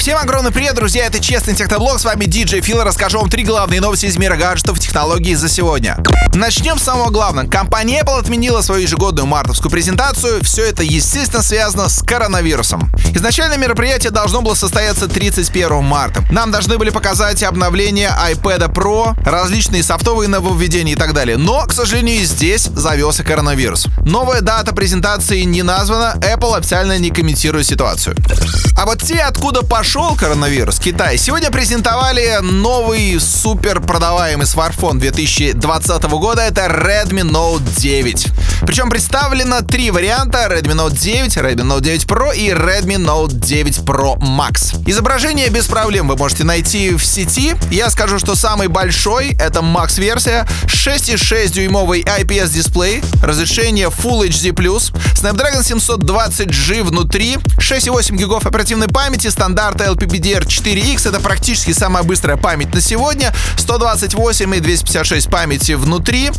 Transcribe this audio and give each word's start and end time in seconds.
Всем 0.00 0.16
огромный 0.16 0.50
привет, 0.50 0.76
друзья, 0.76 1.04
это 1.04 1.20
Честный 1.20 1.54
Техноблог, 1.54 2.00
с 2.00 2.06
вами 2.06 2.24
DJ 2.24 2.62
Фил, 2.62 2.82
расскажу 2.82 3.18
вам 3.18 3.28
три 3.28 3.44
главные 3.44 3.82
новости 3.82 4.06
из 4.06 4.16
мира 4.16 4.34
гаджетов 4.34 4.78
и 4.78 4.80
технологий 4.80 5.34
за 5.34 5.50
сегодня. 5.50 5.98
Начнем 6.34 6.78
с 6.78 6.84
самого 6.84 7.10
главного. 7.10 7.46
Компания 7.48 8.00
Apple 8.00 8.18
отменила 8.18 8.62
свою 8.62 8.80
ежегодную 8.80 9.26
мартовскую 9.26 9.70
презентацию, 9.70 10.42
все 10.42 10.64
это, 10.64 10.82
естественно, 10.82 11.42
связано 11.42 11.90
с 11.90 12.00
коронавирусом. 12.02 12.90
Изначально 13.14 13.58
мероприятие 13.58 14.10
должно 14.10 14.40
было 14.40 14.54
состояться 14.54 15.06
31 15.06 15.84
марта. 15.84 16.24
Нам 16.30 16.50
должны 16.50 16.78
были 16.78 16.88
показать 16.88 17.42
обновление 17.42 18.10
iPad 18.32 18.72
Pro, 18.72 19.14
различные 19.22 19.82
софтовые 19.82 20.28
нововведения 20.28 20.94
и 20.94 20.96
так 20.96 21.12
далее. 21.12 21.36
Но, 21.36 21.66
к 21.66 21.74
сожалению, 21.74 22.24
здесь 22.24 22.62
завелся 22.62 23.22
коронавирус. 23.22 23.88
Новая 24.06 24.40
дата 24.40 24.74
презентации 24.74 25.42
не 25.42 25.62
названа, 25.62 26.14
Apple 26.20 26.56
официально 26.56 26.96
не 26.96 27.10
комментирует 27.10 27.66
ситуацию. 27.66 28.16
А 28.78 28.86
вот 28.86 29.02
те, 29.02 29.18
откуда 29.18 29.60
пошел 29.62 29.89
коронавирус, 29.90 30.78
Китай, 30.78 31.18
сегодня 31.18 31.50
презентовали 31.50 32.38
новый 32.42 33.18
супер 33.18 33.80
продаваемый 33.80 34.46
смартфон 34.46 35.00
2020 35.00 36.02
года. 36.04 36.42
Это 36.42 36.66
Redmi 36.66 37.28
Note 37.28 37.62
9. 37.80 38.28
Причем 38.66 38.88
представлено 38.88 39.62
три 39.62 39.90
варианта. 39.90 40.46
Redmi 40.48 40.76
Note 40.76 40.96
9, 40.96 41.36
Redmi 41.38 41.64
Note 41.64 41.80
9 41.80 42.04
Pro 42.04 42.36
и 42.36 42.50
Redmi 42.50 42.98
Note 42.98 43.32
9 43.32 43.78
Pro 43.78 44.16
Max. 44.18 44.80
Изображение 44.88 45.48
без 45.48 45.66
проблем 45.66 46.06
вы 46.06 46.16
можете 46.16 46.44
найти 46.44 46.94
в 46.94 47.04
сети. 47.04 47.56
Я 47.72 47.90
скажу, 47.90 48.20
что 48.20 48.36
самый 48.36 48.68
большой— 48.68 49.30
это 49.40 49.58
Max-версия. 49.58 50.46
6,6 50.66 51.48
дюймовый 51.48 52.02
IPS-дисплей, 52.02 53.02
разрешение 53.24 53.88
Full 53.88 54.28
HD+, 54.28 54.52
Snapdragon 55.14 55.62
720G 55.62 56.84
внутри, 56.84 57.38
6,8 57.58 58.16
гигов 58.16 58.46
оперативной 58.46 58.88
памяти, 58.88 59.28
стандарт 59.28 59.79
LPDDR4X, 59.84 61.08
это 61.08 61.20
практически 61.20 61.72
самая 61.72 62.02
быстрая 62.02 62.36
память 62.36 62.74
на 62.74 62.80
сегодня, 62.80 63.32
128 63.56 64.54
и 64.54 64.60
256 64.60 65.28
памяти 65.28 65.72
внутри. 65.72 66.30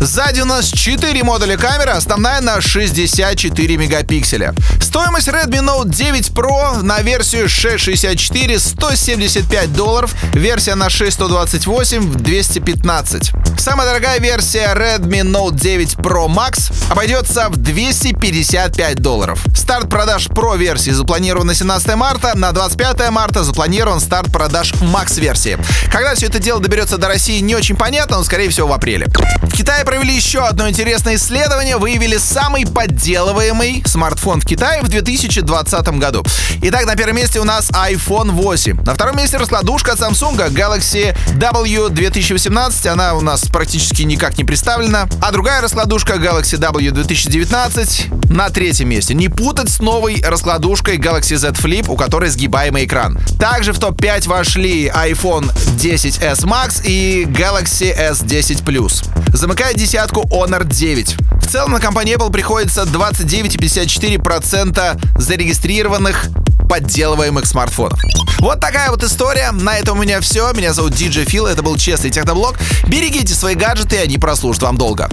Сзади 0.00 0.40
у 0.40 0.44
нас 0.44 0.66
4 0.66 1.22
модуля 1.24 1.56
камеры, 1.56 1.90
основная 1.90 2.40
на 2.40 2.60
64 2.60 3.76
мегапикселя. 3.76 4.54
Стоимость 4.90 5.28
Redmi 5.28 5.60
Note 5.60 5.88
9 5.88 6.30
Pro 6.30 6.82
на 6.82 7.00
версию 7.00 7.48
664 7.48 8.58
175 8.58 9.72
долларов, 9.72 10.12
версия 10.32 10.74
на 10.74 10.90
6128 10.90 12.12
215. 12.14 13.30
Самая 13.56 13.86
дорогая 13.86 14.18
версия 14.18 14.74
Redmi 14.74 15.22
Note 15.22 15.54
9 15.54 15.94
Pro 15.94 16.26
Max 16.26 16.72
обойдется 16.90 17.50
в 17.50 17.56
255 17.58 18.96
долларов. 18.96 19.44
Старт 19.54 19.88
продаж 19.88 20.26
Pro 20.26 20.58
версии 20.58 20.90
запланирован 20.90 21.46
на 21.46 21.54
17 21.54 21.94
марта, 21.94 22.36
на 22.36 22.50
25 22.50 23.10
марта 23.10 23.44
запланирован 23.44 24.00
старт 24.00 24.32
продаж 24.32 24.72
Max 24.80 25.20
версии. 25.20 25.56
Когда 25.92 26.16
все 26.16 26.26
это 26.26 26.40
дело 26.40 26.60
доберется 26.60 26.98
до 26.98 27.06
России, 27.06 27.38
не 27.38 27.54
очень 27.54 27.76
понятно, 27.76 28.16
но 28.16 28.24
скорее 28.24 28.48
всего 28.48 28.66
в 28.66 28.72
апреле. 28.72 29.06
В 29.42 29.52
Китае 29.52 29.84
провели 29.84 30.16
еще 30.16 30.40
одно 30.40 30.68
интересное 30.68 31.14
исследование, 31.14 31.76
выявили 31.76 32.16
самый 32.16 32.66
подделываемый 32.66 33.84
смартфон 33.86 34.40
в 34.40 34.46
Китае 34.46 34.79
в 34.82 34.88
2020 34.88 35.88
году. 35.98 36.22
Итак, 36.62 36.86
на 36.86 36.96
первом 36.96 37.16
месте 37.16 37.40
у 37.40 37.44
нас 37.44 37.70
iPhone 37.70 38.30
8. 38.30 38.82
На 38.84 38.94
втором 38.94 39.16
месте 39.16 39.36
раскладушка 39.36 39.92
от 39.92 40.00
Samsung 40.00 40.36
Galaxy 40.50 41.16
W 41.38 41.90
2018. 41.90 42.86
Она 42.86 43.14
у 43.14 43.20
нас 43.20 43.44
практически 43.46 44.02
никак 44.02 44.38
не 44.38 44.44
представлена. 44.44 45.08
А 45.20 45.32
другая 45.32 45.60
раскладушка 45.60 46.14
Galaxy 46.14 46.58
W 46.58 46.90
2019 46.90 48.30
на 48.30 48.50
третьем 48.50 48.88
месте. 48.88 49.14
Не 49.14 49.28
путать 49.28 49.70
с 49.70 49.80
новой 49.80 50.22
раскладушкой 50.22 50.98
Galaxy 50.98 51.36
Z 51.36 51.50
Flip, 51.50 51.86
у 51.88 51.96
которой 51.96 52.30
сгибаемый 52.30 52.84
экран. 52.84 53.18
Также 53.38 53.72
в 53.72 53.78
топ-5 53.78 54.28
вошли 54.28 54.86
iPhone 54.88 55.52
10s 55.76 56.44
Max 56.44 56.82
и 56.84 57.24
Galaxy 57.24 57.96
S10 57.96 58.64
Plus. 58.64 59.04
Замыкает 59.32 59.76
десятку 59.76 60.22
Honor 60.28 60.66
9. 60.66 61.16
Целом 61.50 61.72
на 61.72 61.80
компанию 61.80 62.16
Apple 62.16 62.30
приходится 62.30 62.84
29,54% 62.84 65.20
зарегистрированных 65.20 66.28
подделываемых 66.68 67.44
смартфонов. 67.44 67.98
Вот 68.38 68.60
такая 68.60 68.90
вот 68.90 69.02
история. 69.02 69.50
На 69.50 69.76
этом 69.76 69.98
у 69.98 70.02
меня 70.02 70.20
все. 70.20 70.52
Меня 70.52 70.72
зовут 70.72 70.92
DJ 70.92 71.24
Фил. 71.24 71.46
Это 71.46 71.64
был 71.64 71.76
Честный 71.76 72.10
Техноблог. 72.10 72.56
Берегите 72.86 73.34
свои 73.34 73.56
гаджеты, 73.56 73.98
они 73.98 74.16
прослужат 74.16 74.62
вам 74.62 74.76
долго. 74.76 75.08